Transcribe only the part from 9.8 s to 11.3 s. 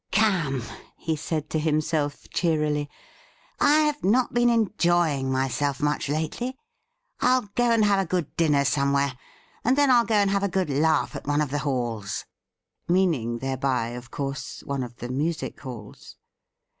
I'll go and have a good laugh at